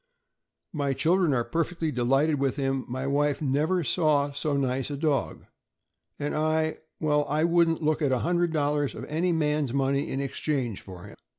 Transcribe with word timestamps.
"My 0.73 0.93
children 0.93 1.31
are 1.35 1.43
perfectly 1.45 1.91
delighted 1.91 2.39
with 2.39 2.55
him; 2.55 2.85
my 2.87 3.05
wife 3.05 3.39
'never 3.39 3.83
saw 3.83 4.31
so 4.31 4.57
nice 4.57 4.89
a 4.89 4.97
dog,' 4.97 5.45
and 6.17 6.33
I— 6.33 6.79
well, 6.99 7.23
I 7.29 7.43
wouldn't 7.43 7.83
look 7.83 8.01
at 8.01 8.11
$100 8.11 8.95
of 8.95 9.05
any 9.05 9.31
man' 9.31 9.65
s 9.65 9.73
money 9.73 10.09
in 10.09 10.19
exchange 10.19 10.81
for 10.81 11.03
him. 11.03 11.17